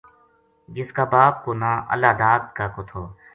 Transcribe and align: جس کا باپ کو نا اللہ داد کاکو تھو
جس 0.75 0.91
کا 0.97 1.03
باپ 1.11 1.43
کو 1.45 1.53
نا 1.61 1.71
اللہ 1.93 2.11
داد 2.21 2.41
کاکو 2.57 2.81
تھو 2.89 3.01